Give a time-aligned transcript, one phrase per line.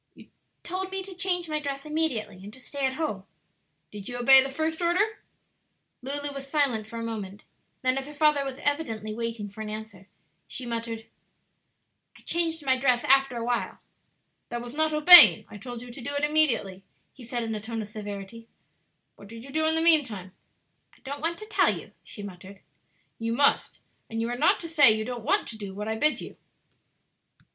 [0.15, 0.29] "You
[0.63, 3.23] told me to change my dress immediately and to stay at home."
[3.91, 5.21] "Did you obey the first order?"
[6.01, 7.43] Lulu was silent for a moment;
[7.83, 10.07] then as her father was evidently waiting for an answer,
[10.47, 11.05] she muttered,
[12.17, 13.77] "I changed my dress after a while."
[14.49, 16.83] "That was not obeying; I told you to do it immediately,"
[17.13, 18.47] he said in a tone of severity,
[19.17, 20.31] "What did you do in the mean time?"
[20.95, 22.61] "I don't want to tell you," she muttered.
[23.19, 25.95] "You must; and you are not to say you don't want to do what I
[25.95, 26.37] bid you.